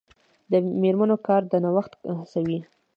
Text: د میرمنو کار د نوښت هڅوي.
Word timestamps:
د 0.51 0.53
میرمنو 0.81 1.15
کار 1.27 1.41
د 1.51 1.53
نوښت 1.63 1.93
هڅوي. 2.19 2.59